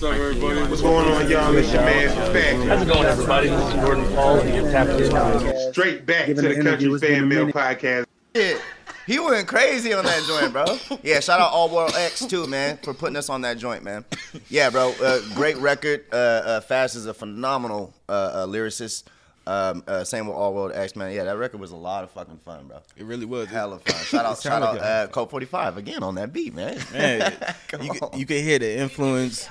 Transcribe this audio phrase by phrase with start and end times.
[0.00, 0.60] What's up, everybody?
[0.62, 1.54] What's going on, y'all?
[1.54, 2.66] It's your man, Fat.
[2.66, 3.48] How's it going, everybody?
[3.48, 5.72] This is Jordan Paul, and you're tapping in.
[5.74, 8.06] Straight back to the the Kountry Fan Mail podcast.
[8.34, 8.62] Shit.
[9.06, 10.78] He went crazy on that joint, bro.
[11.02, 14.06] Yeah, shout out All World X too, man, for putting us on that joint, man.
[14.48, 16.06] Yeah, bro, uh, great record.
[16.10, 19.02] Uh, uh, Fast is a phenomenal uh, uh, lyricist.
[19.50, 21.12] Um, uh, same with All World X, man.
[21.12, 22.78] Yeah, that record was a lot of fucking fun, bro.
[22.96, 23.48] It really was.
[23.48, 23.96] Hella fun.
[24.04, 26.78] Shout out, It shout sounded out, uh, Colt 45 again on that beat, man.
[26.92, 27.36] Man,
[27.80, 27.96] you, on.
[27.98, 29.48] could, you could hear the influence.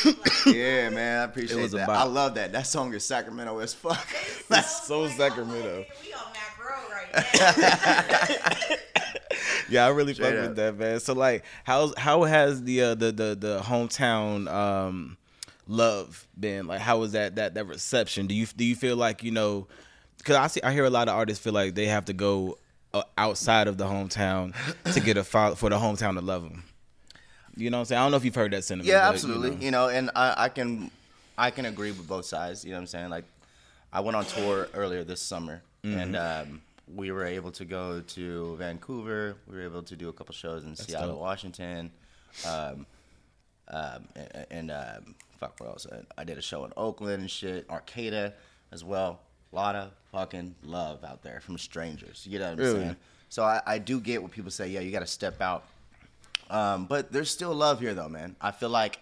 [0.46, 1.90] yeah, man, I appreciate it was a that.
[1.90, 2.52] I love that.
[2.52, 4.06] That song is Sacramento as fuck.
[4.50, 5.84] It's so Sacramento.
[6.02, 8.76] We on Mack Road right now.
[9.68, 11.00] Yeah, I really fuck with that, man.
[11.00, 15.16] So like, how's how has the uh, the the the hometown um,
[15.66, 16.66] love been?
[16.66, 18.26] Like, how was that that that reception?
[18.26, 19.66] Do you do you feel like you know?
[20.18, 22.58] Because I see I hear a lot of artists feel like they have to go
[22.94, 24.54] uh, outside of the hometown
[24.92, 26.64] to get a fo- for the hometown to love them.
[27.56, 28.00] You know what I'm saying?
[28.00, 28.88] I don't know if you've heard that sentiment.
[28.88, 29.50] Yeah, but, absolutely.
[29.64, 29.88] You know.
[29.88, 30.90] You know, and I, I can
[31.36, 32.64] I can agree with both sides.
[32.64, 33.10] You know what I'm saying?
[33.10, 33.24] Like,
[33.92, 36.50] I went on tour earlier this summer, and Mm-hmm.
[36.52, 36.62] um,
[36.94, 39.36] we were able to go to Vancouver.
[39.48, 41.20] We were able to do a couple shows in Seattle, dope.
[41.20, 41.90] Washington,
[42.46, 42.86] um,
[43.68, 45.86] um, and, and um, fuck, what else?
[46.16, 48.34] I did a show in Oakland and shit, Arcata
[48.70, 49.20] as well.
[49.52, 52.26] A lot of fucking love out there from strangers.
[52.28, 52.80] You know what I'm Really?
[52.80, 52.96] saying?
[53.28, 54.68] So I, I do get what people say.
[54.68, 55.64] Yeah, you got to step out.
[56.48, 58.36] Um, but there's still love here, though, man.
[58.40, 59.00] I feel like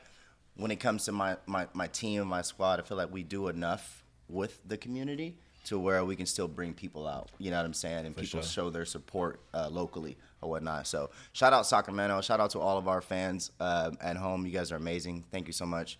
[0.57, 3.23] when it comes to my, my, my team and my squad, I feel like we
[3.23, 7.29] do enough with the community to where we can still bring people out.
[7.39, 8.07] You know what I'm saying?
[8.07, 8.43] And people sure.
[8.43, 10.87] show their support uh, locally or whatnot.
[10.87, 12.21] So shout out Sacramento.
[12.23, 14.47] Shout out to all of our fans uh, at home.
[14.47, 15.25] You guys are amazing.
[15.31, 15.99] Thank you so much.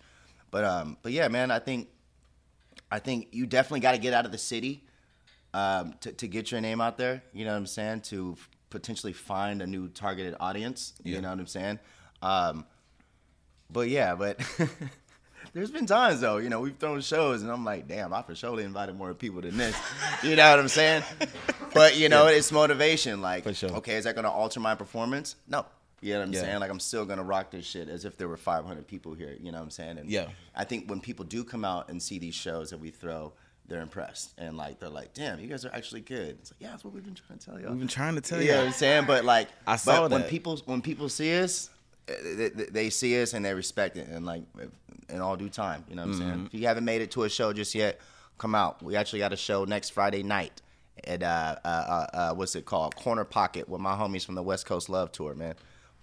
[0.51, 1.87] But um, but yeah, man, I think
[2.91, 4.83] I think you definitely got to get out of the city
[5.53, 7.23] um, to, to get your name out there.
[7.33, 8.01] You know what I'm saying?
[8.01, 10.93] To f- potentially find a new targeted audience.
[11.03, 11.15] Yeah.
[11.15, 11.79] You know what I'm saying?
[12.21, 12.65] Um,
[13.71, 14.39] but yeah, but
[15.53, 18.35] there's been times though, you know, we've thrown shows and I'm like, damn, I for
[18.35, 19.75] surely invited more people than this.
[20.23, 21.03] You know what I'm saying?
[21.73, 23.21] But you know, it's motivation.
[23.21, 23.71] Like, For sure.
[23.77, 25.35] okay, is that gonna alter my performance?
[25.47, 25.65] No.
[26.01, 26.41] You know what I'm Yeah.
[26.41, 26.59] saying?
[26.59, 29.37] Like I'm still gonna rock this shit as if there were 500 people here.
[29.39, 29.97] You know what I'm saying?
[29.99, 30.27] And Yeah.
[30.55, 33.33] I think when people do come out and see these shows that we throw,
[33.67, 36.71] they're impressed and like they're like, "Damn, you guys are actually good." It's like, yeah,
[36.71, 37.67] that's what we've been trying to tell you.
[37.69, 38.51] We've been trying to tell You you.
[38.53, 39.05] know what I'm saying?
[39.05, 41.69] But like, I saw but when people when people see us,
[42.07, 44.43] eh, they, they- they see us and they respect it, and like
[45.09, 45.85] in all due time.
[45.87, 46.29] You know what I'm Mm-hmm.
[46.29, 46.49] saying?
[46.53, 47.99] If you haven't made it to a show just yet,
[48.39, 48.81] come out.
[48.81, 50.61] We actually got a show next Friday night
[51.05, 52.95] at uh, uh, uh, uh, what's it called?
[52.95, 55.33] Corner Pocket with my homies from the West Coast Love Tour.
[55.35, 55.55] Man,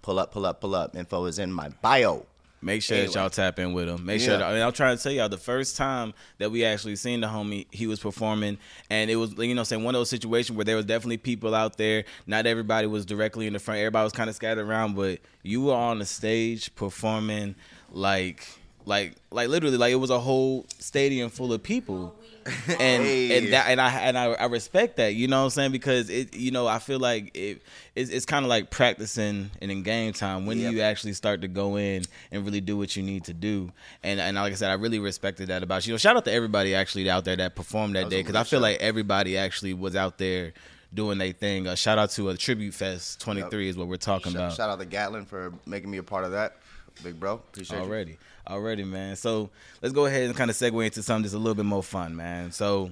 [0.02, 0.96] pull up, pull up, pull up.
[0.96, 2.26] Info is in my bio.
[2.60, 4.04] Make sure that y'all tap in with him.
[4.04, 4.36] Make sure.
[4.36, 7.20] That, I mean, I'm trying to tell y'all the first time that we actually seen
[7.20, 8.58] the homie, he was performing,
[8.90, 11.54] and it was you know saying one of those situations where there was definitely people
[11.54, 12.04] out there.
[12.26, 13.78] Not everybody was directly in the front.
[13.78, 17.54] Everybody was kind of scattered around, but you were on the stage performing
[17.92, 18.44] like.
[18.84, 22.16] Like, like literally, like it was a whole stadium full of people,
[22.68, 23.36] and Hey.
[23.36, 25.72] and that and I and I, I respect that, you know what I'm saying?
[25.72, 27.60] Because it, you know, I feel like it,
[27.94, 30.72] it's, it's kind of like practicing and in game time when Yep.
[30.72, 32.02] you actually start to go in
[32.32, 33.70] and really do what you need to do.
[34.02, 35.92] And and like I said, I really respected that about you.
[35.92, 38.44] Know, shout out to everybody actually out there that performed that, was day because I
[38.44, 38.62] feel show.
[38.62, 40.54] like everybody actually was out there
[40.94, 41.66] doing their thing.
[41.68, 44.56] Uh, shout out to a Tribute Fest 23 is what we're talking Shout, about.
[44.56, 46.56] shout out to Gatlin for making me a part of that,
[47.02, 47.34] big bro.
[47.34, 47.82] Appreciate you.
[47.84, 49.50] already already man so
[49.82, 52.16] let's go ahead and kind of segue into something that's a little bit more fun
[52.16, 52.90] man so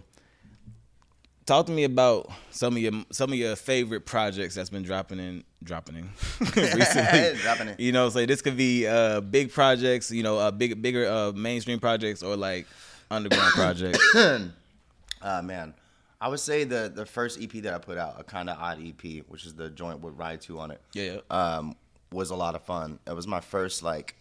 [1.46, 5.18] talk to me about some of your some of your favorite projects that's been dropping
[5.18, 6.10] in dropping in
[6.56, 7.76] recently Dropping in.
[7.78, 11.32] you know so this could be uh big projects you know uh big bigger uh
[11.32, 12.66] mainstream projects or like
[13.10, 15.72] underground projects Uh, man,
[16.20, 18.78] I would say the the first EP that I put out, a kind of odd
[18.86, 20.80] EP, which is the joint with Ride Two on it.
[20.92, 21.18] Yeah.
[21.30, 21.76] Um,
[22.12, 22.98] was a lot of fun.
[23.06, 24.14] It was my first like,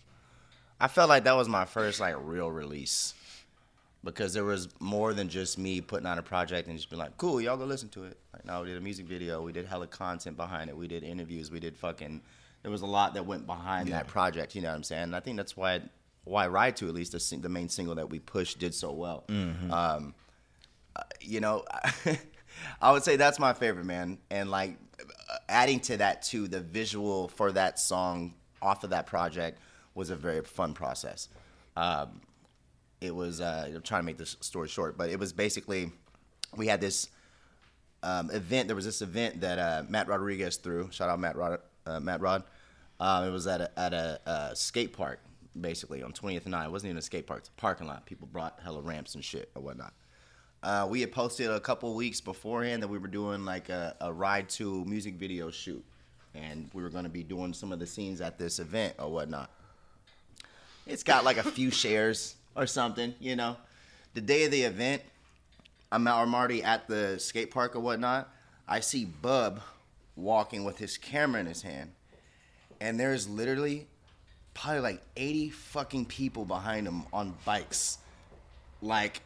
[0.79, 3.13] I felt like that was my first like real release,
[4.03, 7.17] because there was more than just me putting out a project and just being like,
[7.17, 8.17] cool, y'all go listen to it.
[8.33, 11.03] Like, no, we did a music video, we did hella content behind it, we did
[11.03, 12.21] interviews, we did fucking.
[12.61, 14.55] There was a lot that went behind that project.
[14.55, 15.03] You know what I'm saying?
[15.03, 15.81] And I think that's why
[16.23, 19.23] why Ride to at least the, the main single that we pushed, did so well.
[19.71, 20.15] Um,
[21.21, 21.63] you know,
[22.81, 24.17] I would say that's my favorite, man.
[24.31, 24.77] And like
[25.49, 29.59] adding to that too, the visual for that song off of that project
[29.93, 31.29] was a very fun process.
[31.75, 32.21] Um,
[33.01, 35.91] it was uh, I'm trying to make this story short, but it was basically
[36.55, 37.09] we had this
[38.03, 38.67] um, event.
[38.67, 40.89] There was this event that uh, Matt Rodriguez threw.
[40.91, 41.59] Shout out Matt Rod.
[41.85, 42.43] Uh, Matt Rod.
[42.99, 45.19] Um, it was at a, at a, uh skate park,
[45.59, 46.65] basically on 20th and 9.
[46.65, 47.41] It wasn't even a skate park.
[47.41, 48.05] It's a parking lot.
[48.05, 49.93] People brought hella ramps and shit or whatnot.
[50.65, 54.11] Uh, we had posted a couple weeks beforehand that we were doing like a, a
[54.11, 55.85] ride to music video shoot,
[56.33, 59.11] and we were going to be doing some of the scenes at this event or
[59.11, 59.51] whatnot.
[60.87, 63.57] it's got like a few shares or something, you know.
[64.15, 65.03] The day of the event,
[65.91, 68.27] I'm, I'm already at the skate park or whatnot.
[68.67, 69.61] I see Bub
[70.15, 71.91] walking with his camera in his hand,
[72.81, 73.85] and there's literally
[74.55, 77.99] probably like 80 fucking people behind him on bikes.
[78.81, 79.21] Like,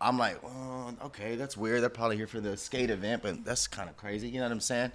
[0.00, 1.82] I'm like, well, okay, that's weird.
[1.82, 4.28] They're probably here for the skate event, but that's kind of crazy.
[4.28, 4.92] You know what I'm saying?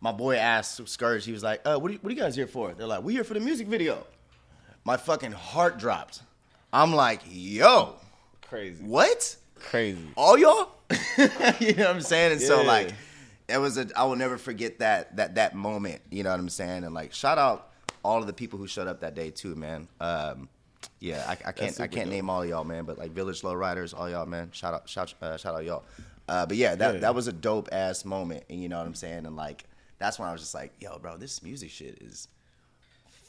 [0.00, 2.36] My boy asked Scourge, he was like, uh, what, are you, what are you guys
[2.36, 2.72] here for?
[2.72, 4.06] They're like, we here for the music video.
[4.84, 6.22] My fucking heart dropped.
[6.72, 7.96] I'm like, yo,
[8.42, 8.82] Crazy.
[8.84, 9.36] what?
[9.60, 9.98] Crazy.
[10.16, 10.70] all y'all
[11.58, 12.92] you know what i'm saying and so like
[13.48, 16.48] it was a i will never forget that that that moment you know what i'm
[16.48, 17.72] saying and like shout out
[18.04, 20.48] all of the people who showed up that day too man um
[21.00, 22.14] yeah i, I can't i can't dope.
[22.14, 25.12] name all y'all man but like village low riders all y'all man shout out shout
[25.22, 25.84] uh, shout out y'all
[26.28, 27.00] uh but yeah that Yeah.
[27.00, 29.64] that was a dope ass moment and you know what i'm saying and like
[29.98, 32.28] that's when i was just like yo bro this music shit is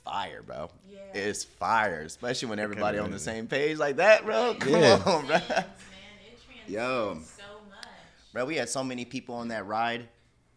[0.06, 1.00] fire bro Yeah.
[1.14, 4.94] it's fire especially when everybody on the same page like that bro come Yeah.
[5.06, 7.18] on bro Man, it transcends Yo.
[7.38, 7.86] so much.
[8.34, 10.08] Bro, we had so many people on that ride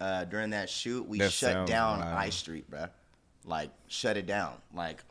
[0.01, 1.09] uh, during that shoot.
[1.09, 2.15] We That shut down wild.
[2.19, 2.87] I Street, bro.
[3.47, 4.53] Like shut it down.
[4.75, 5.03] Like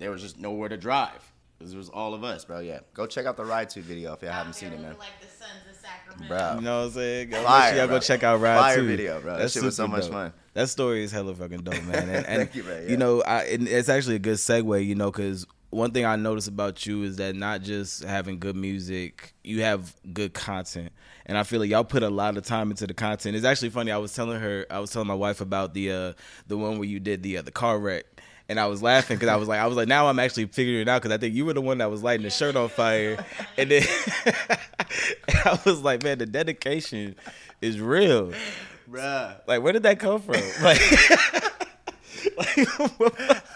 [0.00, 1.32] there was just nowhere to drive.
[1.60, 2.60] It was all of us, bro.
[2.60, 4.96] Yeah, go check out the Ride to video if y'all haven't seen it, man.
[4.98, 6.26] Like the sons of Sacramento.
[6.34, 6.54] Bro.
[6.56, 7.30] You know what I'm saying?
[7.30, 7.96] Go- Fire, make sure y'all bro.
[7.96, 8.86] go check out Ride Fire too.
[8.86, 9.32] video, bro.
[9.34, 10.12] That That's shit was so much dope.
[10.12, 10.32] fun.
[10.54, 12.08] That story is hella fucking dope, man.
[12.08, 12.90] And, and Thank you, man, yeah.
[12.90, 16.16] you know, I and it's actually a good segue, you know, because one thing I
[16.16, 20.92] notice about you is that not just having good music, you have good content,
[21.26, 23.36] and I feel like y'all put a lot of time into the content.
[23.36, 23.92] It's actually funny.
[23.92, 26.12] I was telling her, I was telling my wife about the uh
[26.46, 28.06] the one where you did the uh, the car wreck.
[28.50, 30.80] And I was laughing because I was like, I was like, now I'm actually figuring
[30.80, 32.68] it out because I think you were the one that was lighting the shirt on
[32.68, 33.24] fire,
[33.56, 33.84] and then
[34.26, 37.14] and I was like, man, the dedication
[37.60, 38.32] is real.
[38.90, 39.36] Bruh.
[39.46, 40.34] Like, where did that come from?
[40.62, 40.80] Like,
[42.36, 42.58] like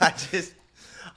[0.01, 0.55] I just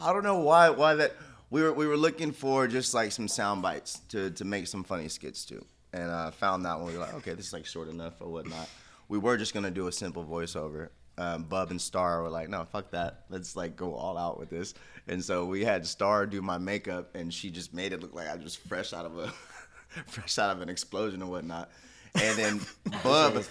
[0.01, 1.13] I don't know why why that
[1.51, 4.83] we were we were looking for just like some sound bites to to make some
[4.83, 5.63] funny skits too,
[5.93, 6.87] and uh, found that one.
[6.87, 8.67] We were like, okay, this is like short enough or whatnot.
[9.07, 10.89] We were just gonna do a simple voiceover.
[11.17, 13.23] Um, Bub and Star were like, no, fuck that.
[13.29, 14.73] Let's like go all out with this.
[15.07, 18.27] And so we had Star do my makeup, and she just made it look like
[18.27, 19.27] I was just fresh out of a
[20.07, 21.69] fresh out of an explosion or whatnot.
[22.15, 22.61] And then
[23.03, 23.43] Bub.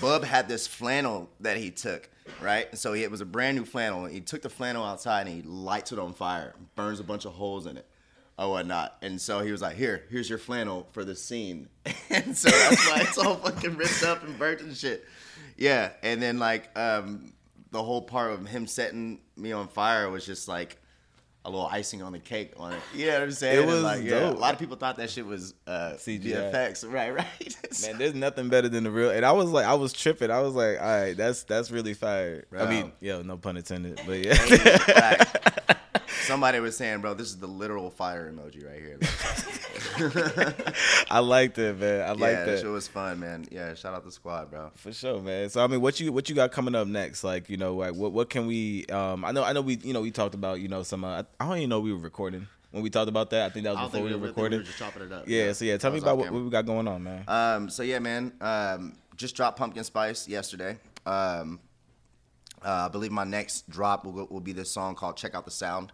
[0.00, 2.08] Bub had this flannel that he took,
[2.40, 2.68] right?
[2.70, 4.04] And so he, it was a brand new flannel.
[4.06, 7.32] He took the flannel outside and he lights it on fire, burns a bunch of
[7.32, 7.86] holes in it,
[8.38, 8.96] or whatnot.
[9.02, 11.68] And so he was like, "Here, here's your flannel for the scene."
[12.10, 15.04] and so that's why it's all fucking ripped up and burnt and shit.
[15.56, 17.32] Yeah, and then like um,
[17.70, 20.78] the whole part of him setting me on fire was just like
[21.44, 22.78] a little icing on the cake on it.
[22.94, 23.56] You know what I'm saying?
[23.56, 26.52] It And, was like, yeah, a lot of people thought that shit was uh, CGI.
[26.52, 26.90] VFX.
[26.92, 27.56] Right, right.
[27.82, 29.10] man, there's nothing better than the real.
[29.10, 30.30] And I was like, I was tripping.
[30.30, 32.44] I was like, all right, that's that's really fire.
[32.56, 35.76] I mean, yo, no pun intended, but yeah.
[36.22, 36.28] Fact.
[36.28, 38.98] Somebody was saying, bro, this is the literal fire emoji right here.
[41.10, 42.00] I liked it, man.
[42.00, 42.60] I yeah, like that that.
[42.60, 43.46] shit was fun, man.
[43.50, 44.70] Yeah, shout out the squad, bro.
[44.76, 45.48] For sure, man.
[45.50, 47.24] So I mean, what you what you got coming up next?
[47.24, 48.86] Like, you know, like what what can we?
[48.86, 51.04] Um, I know I know we you know we talked about you know some.
[51.04, 53.46] Uh, I don't even know we were recording when we talked about that.
[53.46, 54.58] I think that was before think we were we recording.
[54.60, 55.28] were just chopping it up.
[55.28, 57.24] yeah, So yeah, tell That me about what, what we got going on, man.
[57.28, 58.32] Um, so yeah, man.
[58.40, 60.78] Um, just dropped pumpkin spice yesterday.
[61.04, 61.60] Um,
[62.64, 65.44] uh, I believe my next drop will go, will be this song called "Check Out
[65.44, 65.92] the Sound."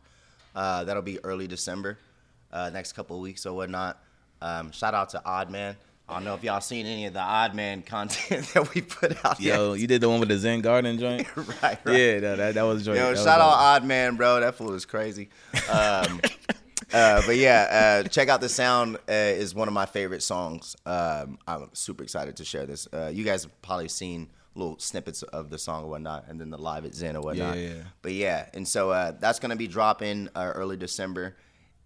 [0.59, 1.99] Uh, that'll be early December,
[2.53, 4.03] uh, next couple of weeks or whatnot.
[4.43, 5.77] Um, shout out to Odd Man.
[6.09, 9.25] I don't know if y'all seen any of the Odd Man content that we put
[9.25, 9.39] out.
[9.39, 9.81] Yo, yet.
[9.81, 11.29] you did the one with the Zen Garden joint.
[11.37, 11.87] right, right.
[11.87, 12.99] Yeah, no, that that was joint.
[12.99, 13.53] Yo, that shout out.
[13.53, 14.41] Odd Man, bro.
[14.41, 15.29] That fool is crazy.
[15.71, 16.21] Um,
[16.93, 20.75] uh, but yeah, uh, check out the sound uh, is one of my favorite songs.
[20.85, 22.89] Um, I'm super excited to share this.
[22.93, 24.29] Uh, you guys have probably seen
[24.59, 27.57] little snippets of the song or whatnot, and then the live at Zen or whatnot.
[27.57, 27.83] Yeah, yeah.
[28.03, 31.37] But yeah, and so uh, that's gonna be dropping uh, early December,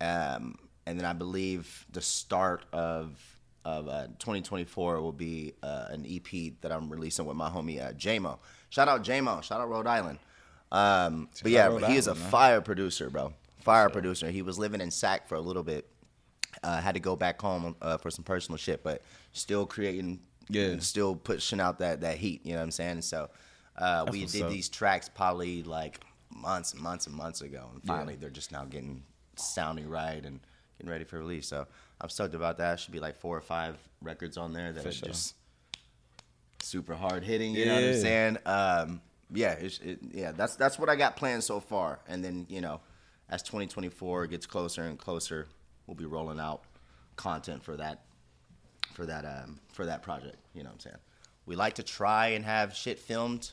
[0.01, 3.19] um, and then I believe the start of
[3.65, 7.93] of uh, 2024 will be uh, an EP that I'm releasing with my homie uh,
[7.93, 8.39] JMO.
[8.71, 9.43] Shout out JMO.
[9.43, 10.19] Shout out Rhode Island.
[10.73, 12.31] Um, but yeah, he is a man.
[12.31, 13.35] fire producer, bro.
[13.61, 14.31] Fire producer.
[14.31, 15.87] He was living in Sac for a little bit.
[16.63, 19.03] Uh, had to go back home uh, for some personal shit, but
[19.33, 20.79] still creating, Yeah.
[20.79, 22.45] still pushing out that that heat.
[22.45, 22.91] You know what I'm saying?
[22.93, 23.31] And so
[23.77, 24.51] uh, we did up.
[24.51, 28.65] these tracks probably like months and months and months ago, and finally they're just now
[28.65, 29.03] getting
[29.37, 30.41] sounding right and
[30.79, 31.47] getting ready for release.
[31.49, 31.67] So
[32.01, 32.81] I'm stoked about that.
[32.81, 35.09] Should be like four or five records on there that For are sure.
[35.09, 35.35] just
[36.61, 37.55] super hard hitting.
[37.55, 38.39] You know what I'm saying?
[38.47, 39.01] Um,
[39.35, 40.33] yeah, it's, it, yeah.
[40.33, 42.01] That's that's what I got planned so far.
[42.09, 42.81] And then you know,
[43.29, 45.49] as 2024 gets closer and closer,
[45.87, 46.63] we'll be rolling out
[47.17, 48.03] content for that
[48.93, 50.37] for that um, for that project.
[50.55, 50.97] You know what I'm saying?
[51.47, 53.53] We like to try and have shit filmed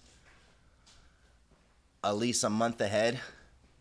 [2.03, 3.19] at least a month ahead.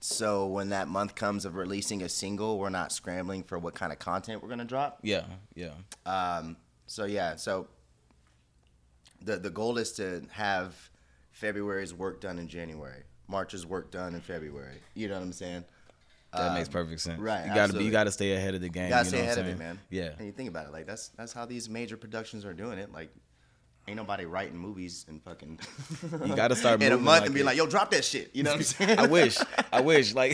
[0.00, 3.92] so when that month comes of releasing a single, we're not scrambling for what kind
[3.92, 5.00] of content we're gonna drop.
[5.02, 5.24] Yeah,
[5.54, 5.74] yeah.
[6.06, 7.68] Um, so yeah, so
[9.20, 10.90] the the goal is to have
[11.32, 14.78] February's work done in January, March's work done in February.
[14.94, 15.64] You know what I'm saying?
[16.32, 17.18] That Um, makes perfect sense.
[17.20, 17.84] right, You gotta be.
[17.84, 18.84] You gotta stay ahead of the game.
[18.84, 19.78] You gotta you stay ahead of it, man.
[19.88, 20.10] Yeah.
[20.18, 22.92] And you think about it, like that's that's how these major productions are doing it.
[22.92, 23.10] Like,
[23.88, 25.58] ain't nobody writing movies and fucking.
[26.26, 27.46] You gotta start in a month like and be it.
[27.46, 28.98] like, "Yo, drop that shit." You know what I'm saying?
[28.98, 29.38] I wish.
[29.72, 30.14] I wish.
[30.14, 30.32] Like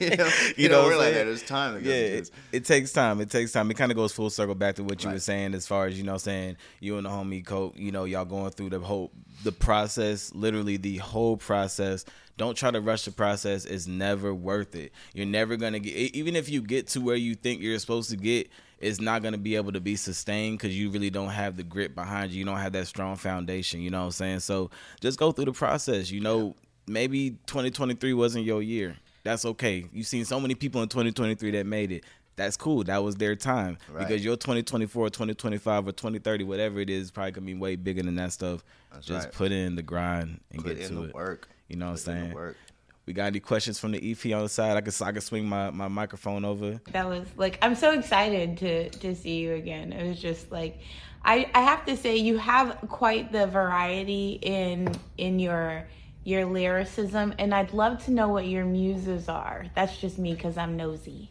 [0.00, 1.24] you know, you you know know, we're like that.
[1.24, 1.74] There's time.
[1.74, 3.20] goes yeah, it, it takes time.
[3.20, 3.70] It takes time.
[3.70, 5.96] It kind of goes full circle back to what you were saying as far as
[5.98, 9.10] you know, saying you and the homie Coke, you know, y'all going through the whole
[9.42, 12.04] the process, literally the whole process.
[12.38, 13.64] Don't try to rush the process.
[13.64, 14.92] It's never worth it.
[15.14, 18.16] You're never gonna get even if you get to where you think you're supposed to
[18.16, 18.48] get.
[18.82, 21.94] It's not gonna be able to be sustained because you really don't have the grit
[21.94, 22.40] behind you.
[22.40, 23.80] You don't have that strong foundation.
[23.80, 24.40] You know what I'm saying?
[24.40, 24.70] So
[25.00, 26.10] just go through the process.
[26.10, 28.96] You know, maybe 2023 wasn't your year.
[29.24, 29.86] That's okay.
[29.92, 32.04] You've seen so many people in 2023 that made it.
[32.34, 32.82] That's cool.
[32.84, 33.78] That was their time.
[33.90, 34.00] Right.
[34.06, 38.16] Because your 2024, 2025, or 2030, whatever it is, probably gonna be way bigger than
[38.16, 38.64] that stuff.
[38.92, 39.34] That's Just right.
[39.34, 41.14] put in the grind and Put get in to the it.
[41.14, 41.48] work.
[41.68, 42.54] You know what I'm in the saying?
[43.02, 43.06] Work.
[43.06, 44.76] We got any questions from the EP on the side?
[44.76, 46.80] I can I can swing my, my microphone over.
[46.92, 49.92] That was like I'm so excited to to see you again.
[49.92, 50.78] It was just like
[51.24, 55.86] I I have to say you have quite the variety in in your
[56.24, 59.66] your lyricism and I'd love to know what your muses are.
[59.74, 61.30] That's just me cuz I'm nosy.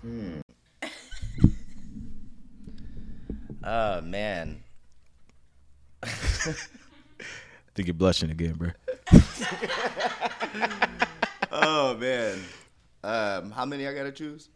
[0.00, 0.40] Hmm.
[3.62, 4.62] Oh man.
[6.02, 6.06] I
[7.76, 8.70] think you're blushing again, bro.
[11.56, 12.40] Oh man.
[13.04, 14.48] Um, how many I gotta choose?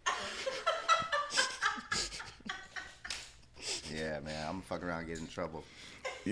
[3.95, 4.45] yeah, man.
[4.47, 5.62] I'm gonna fuck around and get in trouble.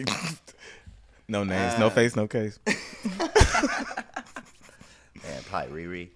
[1.28, 2.58] no names, no Uh, face, no case.
[2.66, 2.76] Man,
[5.48, 6.08] probably Riri.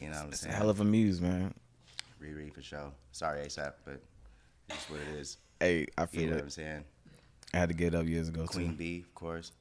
[0.00, 0.54] You know what I'm saying?
[0.54, 1.54] Hell of a muse, man.
[2.22, 2.92] Riri for sure.
[3.12, 4.00] Sorry, ASAP, but
[4.68, 5.38] it's what it is.
[5.60, 6.44] Hey, I feel You know what it.
[6.44, 6.84] I'm saying?
[7.54, 8.76] I had to get up years ago Queen too.
[8.76, 9.52] B, of course.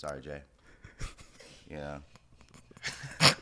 [0.00, 0.40] Sorry, Jay.
[1.70, 1.98] Yeah.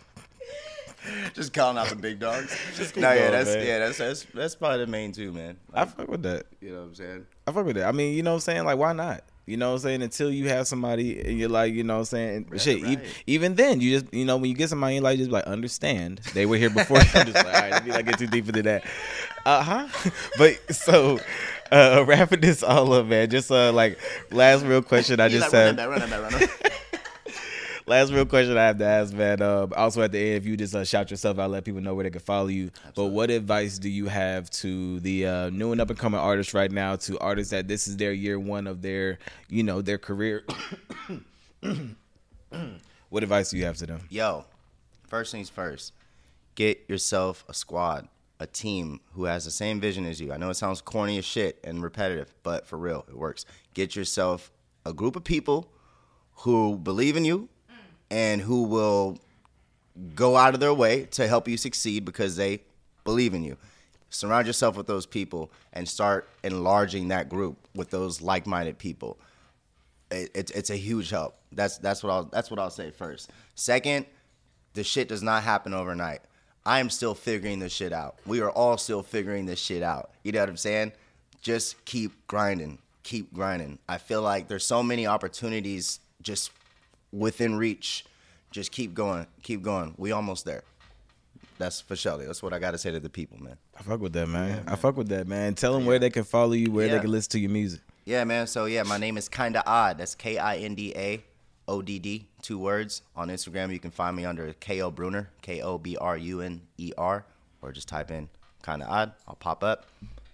[1.33, 2.53] just calling out the big dogs.
[2.97, 3.65] no, yeah, going, that's man.
[3.65, 5.57] yeah, that's that's that's probably the main two, man.
[5.73, 6.47] I fuck with that.
[6.61, 7.27] you know what I'm saying?
[7.47, 7.87] I fuck with that.
[7.87, 8.65] I mean, you know what I'm saying?
[8.65, 9.23] Like, why not?
[9.49, 10.02] You know what I'm saying?
[10.02, 12.47] Until you have somebody and you're like, you know what I'm saying?
[12.50, 13.00] Right, Shit, right.
[13.26, 15.45] even then, you just, you know, when you get somebody in life, you just like,
[15.45, 16.19] understand.
[16.35, 16.99] They were here before.
[17.14, 18.85] I'm just like, all right, let me not get too deep into that.
[19.47, 20.11] Uh huh.
[20.38, 21.19] But so,
[21.73, 23.99] uh, wrapping this all up, man, just uh, like,
[24.31, 25.81] last real question I He's just like, had.
[27.88, 29.40] Last real question I have to ask, man.
[29.40, 31.95] Uh, also at the end, if you just uh, shout yourself out, let people know
[31.95, 32.71] where they can follow you.
[32.95, 36.52] But what advice do you have to the uh, new and up and coming artists
[36.52, 39.18] right now, to artists that this is their year one of their,
[39.49, 40.45] you know, their career?
[43.09, 44.00] what advice do you have to them?
[44.11, 44.45] Yo,
[45.07, 45.95] first things first.
[46.57, 48.07] Get yourself a squad,
[48.38, 50.30] a team who has the same vision as you.
[50.30, 53.47] I know it sounds corny as shit and repetitive, but for real, it works.
[53.73, 54.52] Get yourself
[54.85, 55.73] a group of people
[56.40, 57.49] who believe in you
[58.11, 59.19] and who will
[60.15, 62.61] go out of their way to help you succeed because they
[63.05, 63.57] believe in you.
[64.11, 69.19] Surround yourself with those people and start enlarging that group with those like-minded people.
[70.11, 71.37] It, it's it's a huge help.
[71.53, 73.31] That's that's what I'll that's what I'll say first.
[73.55, 74.07] Second,
[74.73, 76.21] the shit does not happen overnight.
[76.65, 78.19] I am still figuring this shit out.
[78.27, 80.11] We are all still figuring this shit out.
[80.23, 80.93] You know what I'm saying?
[81.43, 82.79] Just keep grinding.
[83.03, 83.79] Keep grinding.
[83.88, 86.50] I feel like there's so many opportunities just
[87.12, 88.05] within reach.
[88.50, 89.27] Just keep going.
[89.43, 89.95] Keep going.
[89.97, 90.62] We almost there.
[91.59, 92.19] That's for sure.
[92.19, 93.59] That's what I got to say to the people, man.
[93.79, 94.65] I fuck with that, man.
[94.67, 95.55] I fuck with that, man.
[95.55, 97.81] Tell them where they can follow you, where they can listen to your music.
[98.05, 98.47] Yeah, man.
[98.47, 99.99] So yeah, my name is Kinda Odd.
[99.99, 101.23] That's K I N D A
[101.67, 103.03] O D D, two words.
[103.15, 106.41] On Instagram, you can find me under K O Bruner, K O B R U
[106.41, 107.25] N E R,
[107.61, 108.29] or just type in
[108.65, 109.12] Kinda Odd.
[109.27, 109.87] I'll pop up.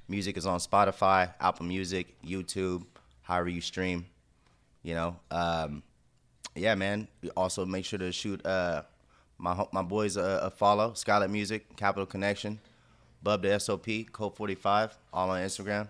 [0.09, 2.85] Music is on Spotify, Apple Music, YouTube,
[3.23, 4.07] however you stream.
[4.83, 5.83] You know, um,
[6.55, 7.09] yeah, man.
[7.37, 8.83] Also, make sure to shoot uh,
[9.39, 10.95] my my boys a, a follow.
[10.95, 12.61] Scarlet Music, Capital Connection,
[13.23, 15.89] Bub the SOP, Colt 45, all on Instagram.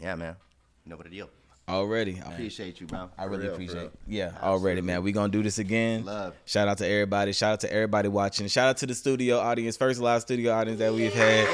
[0.00, 0.36] Yeah, man.
[0.84, 1.30] You know what the deal.
[1.68, 2.20] Already.
[2.24, 3.08] Appreciate you, bro.
[3.16, 3.92] I really real, appreciate it.
[4.06, 5.02] Yeah, already, man.
[5.02, 6.04] We gonna do this again.
[6.04, 6.34] Love.
[6.44, 7.32] Shout out to everybody.
[7.32, 8.48] Shout out to everybody watching.
[8.48, 9.76] Shout out to the studio audience.
[9.76, 11.46] First live studio audience that we've had.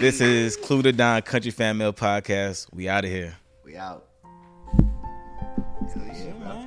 [0.00, 2.66] This is Clue the Don Kountry Fan Mail Podcast.
[2.74, 3.36] We out of here.
[3.64, 4.04] We out.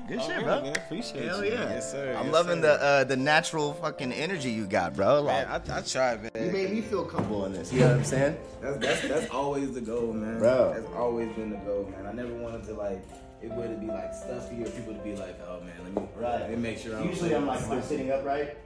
[0.08, 0.26] Hell yeah.
[0.26, 0.62] Good shit, bro.
[0.62, 0.76] man.
[0.76, 1.52] Appreciate Hell you.
[1.52, 1.70] yeah.
[1.70, 2.16] Yes, sir.
[2.18, 2.78] I'm Yes, loving sir.
[2.78, 5.22] the uh, the natural fucking energy you got, bro.
[5.22, 6.32] Like, Man, I, I tried, man.
[6.46, 7.72] you made me feel comfortable in this.
[7.74, 8.38] You know what I'm saying?
[8.62, 10.40] That's, that's that's always the goal, man.
[10.40, 10.74] Bro.
[10.76, 12.06] That's always been the goal, man.
[12.08, 13.02] I never wanted to like
[13.42, 16.10] it would it be like stuffy or people to be like, oh man, let me
[16.22, 17.00] let me make sure.
[17.04, 18.58] Usually I'm like, am I sitting upright?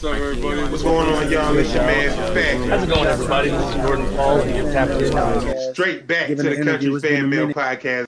[0.00, 0.62] What's up, everybody?
[0.70, 1.58] What's going on, y'all?
[1.58, 3.50] It's your man, How's it going, everybody?
[3.50, 6.92] This is Jordan Paul, and you're tapping into Straight back to Giving the the Country
[6.94, 7.48] it's been a Fan Mail.
[7.48, 8.07] Podcast.